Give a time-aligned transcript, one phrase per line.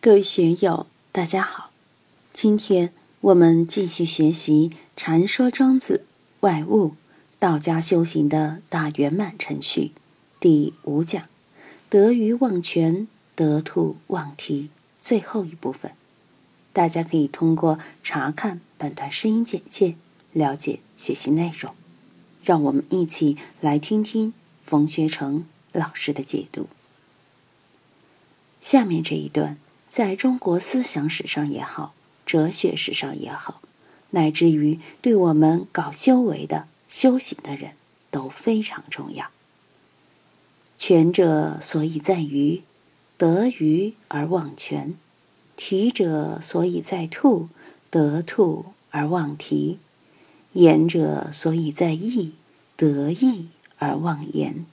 [0.00, 1.72] 各位学友，大家好！
[2.32, 6.06] 今天我们继续学习《禅说庄子
[6.40, 6.94] 外物
[7.40, 9.80] 道家修行的大圆满程序》
[10.38, 11.26] 第五讲
[11.90, 14.70] “得鱼忘全，得兔忘蹄”
[15.02, 15.90] 最后一部分。
[16.72, 19.96] 大家可以通过查看本段声音简介
[20.32, 21.74] 了解学习内容。
[22.44, 26.68] 让我们一起来听听冯学成老师的解读。
[28.60, 29.58] 下面这一段。
[29.88, 31.94] 在中国思想史上也好，
[32.26, 33.60] 哲学史上也好，
[34.10, 37.72] 乃至于对我们搞修为的修行的人
[38.10, 39.30] 都非常重要。
[40.76, 42.62] 权者所以在于
[43.16, 44.94] 得于而忘权，
[45.56, 47.48] 提者所以在兔，
[47.90, 49.78] 得兔而忘提，
[50.52, 52.34] 言者所以在义，
[52.76, 54.66] 得意而忘言。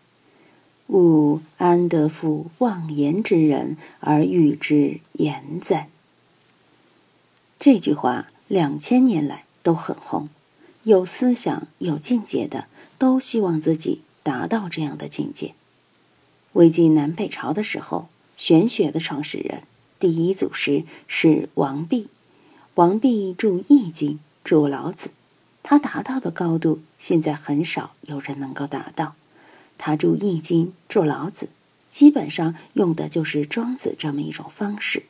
[0.88, 5.90] 吾安得复妄言之人而欲之言哉？
[7.58, 10.30] 这句话两千年来都很红，
[10.84, 12.68] 有思想、有境界的
[13.00, 15.56] 都希望自己达到这样的境界。
[16.54, 19.64] 魏晋南北朝的时候，玄学的创始人、
[19.98, 22.10] 第一祖师是王弼。
[22.76, 25.10] 王弼著《易经》，著《老子》，
[25.64, 29.16] 他达到的高度，现在很少有人能够达到。
[29.78, 31.46] 他著《易经》，著《老子》，
[31.90, 35.04] 基本上用的就是庄子这么一种方式。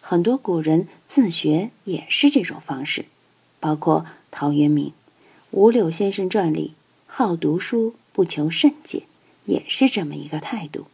[0.00, 3.06] 很多古人自学也是这种方式，
[3.60, 4.88] 包括陶渊明，
[5.50, 6.74] 《五柳先生传》里
[7.06, 9.04] 好读书不求甚解，
[9.44, 10.86] 也是这么一个态度。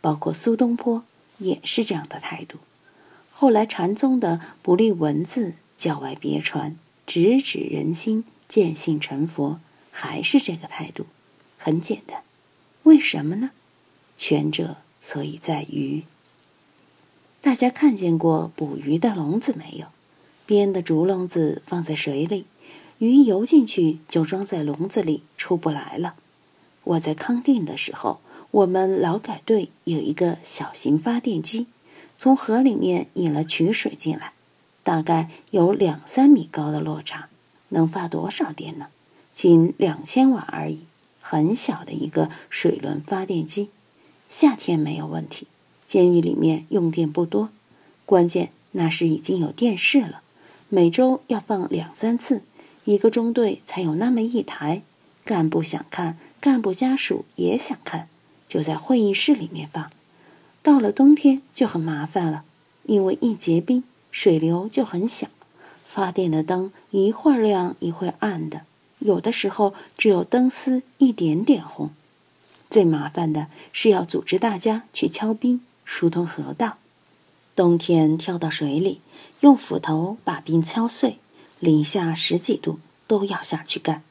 [0.00, 1.04] 包括苏东坡
[1.38, 2.58] 也是这样的态度。
[3.30, 9.60] 后来禅宗的不立文字，教外别传，直指人心，见性成佛，
[9.92, 11.06] 还是这个态度，
[11.56, 12.22] 很简单。
[12.84, 13.50] 为什么呢？
[14.16, 16.04] 权者所以在鱼。
[17.40, 19.86] 大家看见过捕鱼的笼子没有？
[20.46, 22.44] 编的竹笼子放在水里，
[22.98, 26.14] 鱼游进去就装在笼子里，出不来了。
[26.84, 28.20] 我在康定的时候，
[28.50, 31.68] 我们劳改队有一个小型发电机，
[32.18, 34.32] 从河里面引了取水进来，
[34.82, 37.28] 大概有两三米高的落差，
[37.68, 38.88] 能发多少电呢？
[39.32, 40.86] 仅两千瓦而已。
[41.22, 43.70] 很小的一个水轮发电机，
[44.28, 45.46] 夏天没有问题，
[45.86, 47.48] 监狱里面用电不多。
[48.04, 50.20] 关键那时已经有电视了，
[50.68, 52.42] 每周要放两三次，
[52.84, 54.82] 一个中队才有那么一台。
[55.24, 58.08] 干部想看，干部家属也想看，
[58.48, 59.90] 就在会议室里面放。
[60.62, 62.42] 到了冬天就很麻烦了，
[62.84, 65.28] 因为一结冰，水流就很小，
[65.86, 68.62] 发电的灯一会儿亮一会儿暗的。
[69.04, 71.90] 有的时候只有灯丝一点点红，
[72.70, 76.78] 最麻烦的是要组织大家去敲冰、疏通河道。
[77.54, 79.00] 冬天跳到水里，
[79.40, 81.18] 用斧头把冰敲碎，
[81.58, 84.02] 零下十几度都要下去干。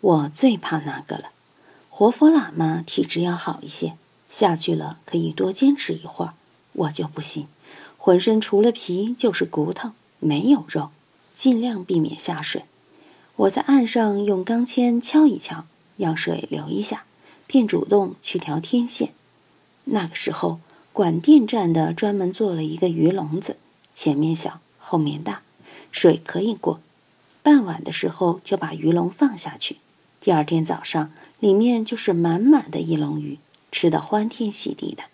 [0.00, 1.30] 我最怕那个了。
[1.90, 3.94] 活佛喇嘛体质要好一些，
[4.30, 6.34] 下去了可以多坚持一会儿。
[6.72, 7.48] 我就不行，
[7.98, 10.90] 浑身除了皮就是骨头，没有肉，
[11.32, 12.64] 尽量避免下水。
[13.36, 15.66] 我在岸上用钢钎敲一敲，
[15.98, 17.04] 让水流一下，
[17.46, 19.12] 便主动去调天线。
[19.84, 20.58] 那个时候，
[20.94, 23.58] 管电站的专门做了一个鱼笼子，
[23.94, 25.42] 前面小，后面大，
[25.92, 26.80] 水可以过。
[27.42, 29.76] 傍晚的时候就把鱼笼放下去，
[30.18, 33.38] 第二天早上里面就是满满的一笼鱼，
[33.70, 35.04] 吃得欢天喜地的。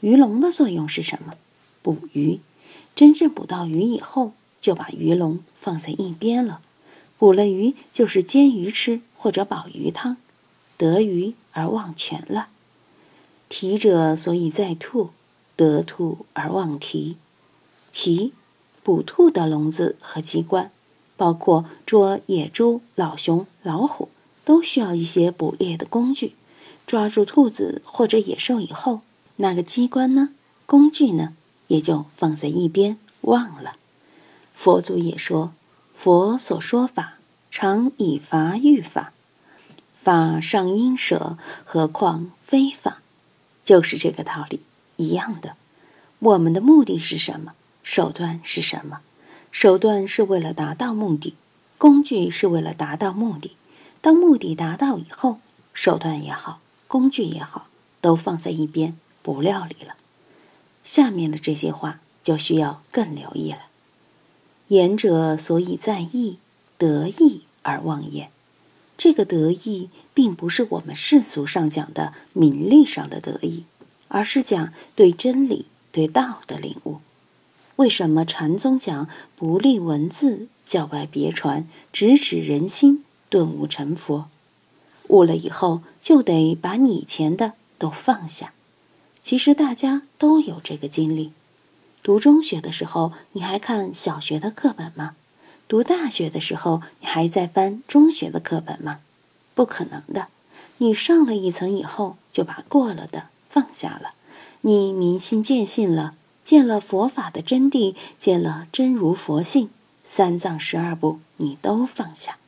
[0.00, 1.34] 鱼笼的作用是什么？
[1.82, 2.40] 捕鱼。
[2.96, 4.32] 真正捕到鱼以后，
[4.62, 6.62] 就把鱼笼放在一边了。
[7.20, 10.16] 捕了鱼就是煎鱼吃或者煲鱼汤，
[10.78, 12.48] 得鱼而忘全了。
[13.50, 15.10] 提者所以在兔，
[15.54, 17.18] 得兔而忘提。
[17.92, 18.32] 提，
[18.82, 20.72] 捕兔的笼子和机关，
[21.18, 24.08] 包括捉野猪、老熊、老虎，
[24.46, 26.32] 都需要一些捕猎的工具。
[26.86, 29.02] 抓住兔子或者野兽以后，
[29.36, 30.30] 那个机关呢，
[30.64, 31.34] 工具呢，
[31.66, 33.76] 也就放在一边忘了。
[34.54, 35.52] 佛祖也说。
[36.02, 37.18] 佛所说法，
[37.50, 39.12] 常以法喻法，
[40.02, 43.02] 法上应舍，何况非法？
[43.62, 44.62] 就是这个道理，
[44.96, 45.56] 一样的。
[46.20, 47.52] 我们的目的是什么？
[47.82, 49.00] 手段是什么？
[49.52, 51.34] 手段是为了达到目的，
[51.76, 53.54] 工具是为了达到目的。
[54.00, 55.38] 当目的达到以后，
[55.74, 57.66] 手段也好，工具也好，
[58.00, 59.96] 都放在一边不料理了。
[60.82, 63.66] 下面的这些话就需要更留意了。
[64.70, 66.38] 言者所以在意，
[66.78, 68.30] 得意而忘言。
[68.96, 73.64] 这个得意，并不是我们世俗上讲的名利上的得意，
[74.06, 76.98] 而是讲对真理、对道的领悟。
[77.76, 84.28] 为什么禅宗讲不立文字，教外别传，直指人心，顿悟成佛？
[85.08, 88.52] 悟了以后，就得把你以前的都放下。
[89.20, 91.32] 其实大家都有这个经历。
[92.02, 95.16] 读中学的时候，你还看小学的课本吗？
[95.68, 99.00] 读大学的时候，你还在翻中学的课本吗？
[99.54, 100.28] 不可能的。
[100.78, 104.14] 你上了一层以后，就把过了的放下了。
[104.62, 109.68] 你明心见性了，见了佛法的真谛，见了真如佛性，
[110.02, 112.38] 三藏十二部你都放下。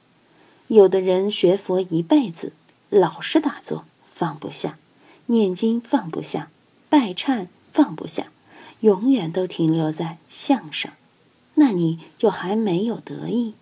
[0.68, 2.54] 有的人学佛一辈子，
[2.88, 4.78] 老是打坐放不下，
[5.26, 6.48] 念经放不下，
[6.88, 8.31] 拜忏放不下，
[8.82, 10.92] 永远都停留在相上。
[11.54, 13.54] 那你就还没有得意。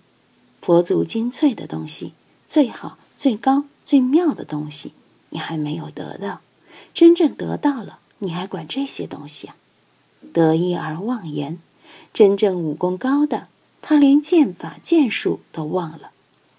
[0.61, 2.13] 佛祖精粹的东西，
[2.47, 4.93] 最好、最高、最妙的东西，
[5.31, 6.41] 你还没有得到。
[6.93, 9.57] 真正得到了，你还管这些东西啊？
[10.33, 11.59] 得意而忘言。
[12.13, 13.49] 真正武功高的，
[13.81, 16.11] 他连剑法剑术都忘了。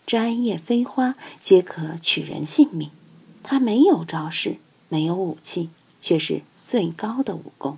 [0.06, 2.90] 摘叶飞花皆可取人性命。
[3.44, 4.58] 他没有招式，
[4.90, 5.69] 没有武器，
[6.02, 7.78] 却是最高的武功。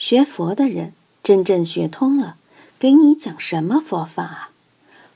[0.00, 2.36] 学佛的人，真正学通了。
[2.78, 4.50] 给你讲什么佛法啊？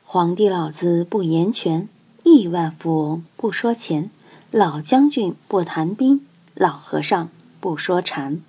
[0.05, 1.89] 皇帝老子不言权，
[2.23, 4.11] 亿万富翁不说钱，
[4.51, 8.43] 老将军不谈兵，老和尚不说禅。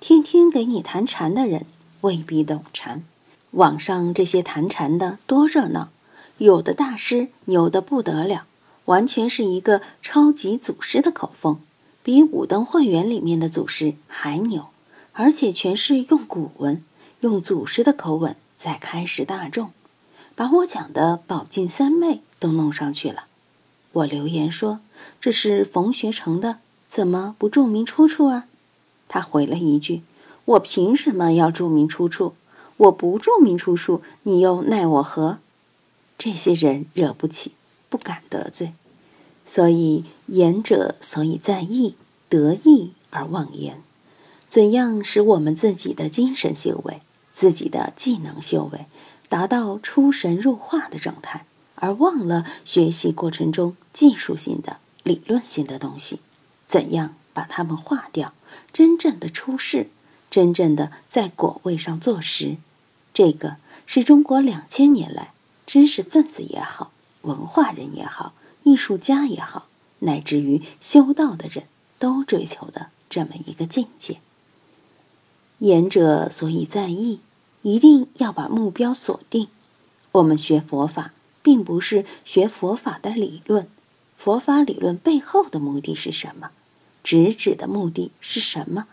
[0.00, 1.64] 天天给你谈禅的人
[2.02, 3.02] 未必懂禅。
[3.52, 5.88] 网上这些谈禅的多热闹，
[6.36, 8.44] 有的大师牛的不得了，
[8.84, 11.58] 完全是一个超级祖师的口风，
[12.02, 14.66] 比武登会员里面的祖师还牛，
[15.18, 16.84] 而且全是用古文。
[17.22, 19.72] 用祖师的口吻在开示大众，
[20.36, 23.24] 把我讲的宝镜三昧都弄上去了。
[23.90, 24.78] 我留言说
[25.20, 28.46] ：“这是冯学成的，怎么不注明出处啊？”
[29.08, 30.02] 他回了一句
[30.54, 32.34] ：“我凭什么要注明出处？
[32.76, 35.38] 我不注明出处，你又奈我何？”
[36.16, 37.50] 这些人惹不起，
[37.88, 38.72] 不敢得罪，
[39.44, 41.96] 所以言者所以在意，
[42.28, 43.82] 得意而忘言。
[44.48, 47.02] 怎样使我们自己的精神修为？
[47.32, 48.86] 自己的技能修为
[49.28, 51.44] 达到出神入化的状态，
[51.76, 56.18] 而忘了学习过程中技术性的、理论性的东西，
[56.66, 58.34] 怎样把它们化掉，
[58.72, 59.90] 真正的出世，
[60.28, 62.56] 真正的在果位上坐实，
[63.14, 65.32] 这个是中国两千年来
[65.64, 66.90] 知识分子也好、
[67.22, 68.32] 文化人也好、
[68.64, 69.68] 艺术家也好，
[70.00, 71.66] 乃至于修道的人
[72.00, 74.18] 都追求的这么一个境界。
[75.58, 77.20] 言者所以在意。
[77.62, 79.48] 一定要把目标锁定。
[80.12, 81.12] 我们学佛法，
[81.42, 83.66] 并不是学佛法的理论。
[84.16, 86.50] 佛法理论背后的目的是什么？
[87.02, 88.86] 直指的目的是什么？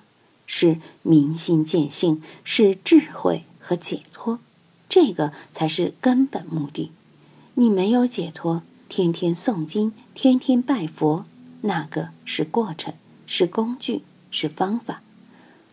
[0.47, 4.39] 是明心见性，是智慧和解脱。
[4.89, 6.91] 这个才是根本目的。
[7.53, 11.25] 你没有解脱，天天诵经，天天拜佛，
[11.61, 12.93] 那个是过程，
[13.25, 14.01] 是工具，
[14.31, 15.01] 是方法。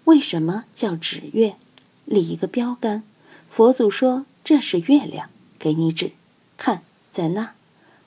[0.05, 1.57] 为什么叫指月？
[2.05, 3.05] 立一个标杆，
[3.49, 6.13] 佛祖说这是月亮，给你指，
[6.57, 7.55] 看在那，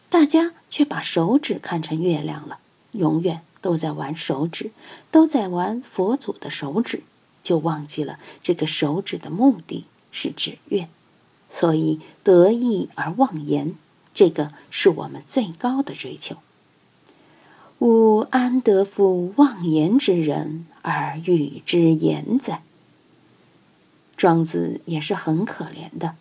[0.10, 2.60] 大家却把手指看成月亮了，
[2.92, 4.72] 永远都在玩手指，
[5.10, 7.04] 都在玩佛祖的手指，
[7.42, 10.90] 就忘记了这个手指的目的是指月，
[11.50, 13.76] 所以得意而忘言，
[14.14, 16.36] 这个是我们最高的追求。
[17.80, 22.62] 吾安得复妄言之人而与之言哉？
[24.16, 26.16] 庄子也是很可怜的，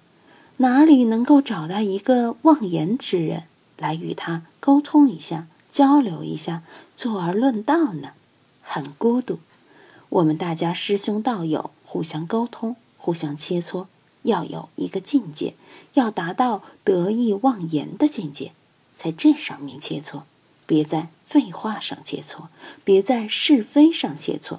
[0.56, 3.44] 哪里能够找到一个妄言之人
[3.78, 6.64] 来与他沟通一下、交流一下、
[6.96, 8.10] 坐而论道呢？
[8.60, 9.38] 很孤独。
[10.08, 13.86] 我们大家师兄道友互相沟通、互相切磋，
[14.22, 15.54] 要有一个境界，
[15.94, 18.52] 要达到得意忘言的境界，
[18.96, 20.22] 在这上面切磋，
[20.66, 22.48] 别在废话上切磋，
[22.84, 24.58] 别在是非上切磋。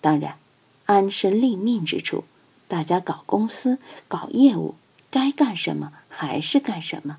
[0.00, 0.38] 当然，
[0.86, 2.24] 安身立命之处。
[2.68, 3.78] 大家搞公司、
[4.08, 4.74] 搞业务，
[5.10, 7.18] 该干什么还是干什么，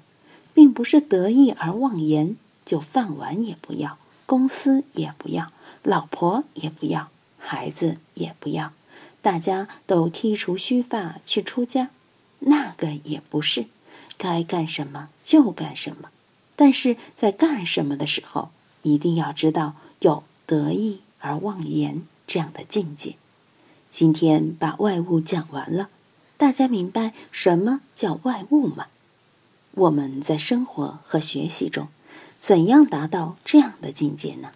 [0.53, 2.35] 并不是得意而忘言，
[2.65, 8.73] 就饭碗也不要，公司也不要，老婆也不要，孩子也不要，
[9.21, 11.91] 大家都剔除须发去出家，
[12.39, 13.67] 那个也不是，
[14.17, 16.09] 该干什么就干什么，
[16.57, 18.49] 但是在干什么的时候，
[18.81, 23.15] 一定要知道有得意而忘言这样的境界。
[23.89, 25.89] 今天把外物讲完了，
[26.35, 28.87] 大家明白什么叫外物吗？
[29.71, 31.87] 我们在生活和学习中，
[32.39, 34.51] 怎样达到这样的境界呢？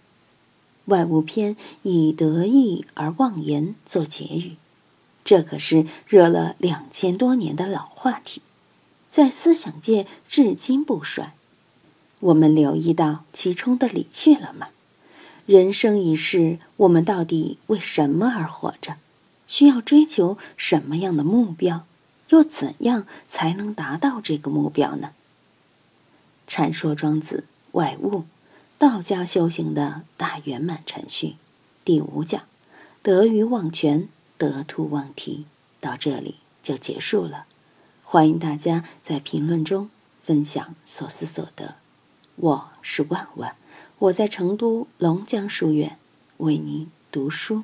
[0.86, 4.56] 外物篇以得意而忘言做结语：
[5.24, 8.42] 这可是热了两千多年的老话题，
[9.08, 11.34] 在思想界至今不衰。
[12.22, 14.68] 我们留意到其中的理趣了吗？
[15.44, 18.98] 人生一世，我们到底为什么而活着？
[19.48, 21.84] 需要追求什么样的目标？
[22.28, 25.10] 又怎样才能达到这个目标呢？
[26.46, 28.22] 禅说庄子外物，
[28.78, 31.34] 道家修行的大圆满程序，
[31.84, 32.44] 第五讲，
[33.02, 35.46] 得鱼忘全，得兔忘蹄，
[35.80, 37.46] 到这里就结束了。
[38.04, 39.90] 欢迎大家在评论中
[40.22, 41.81] 分享所思所得。
[42.42, 43.54] 我是万万，
[44.00, 45.96] 我在成都龙江书院
[46.38, 47.62] 为您读书。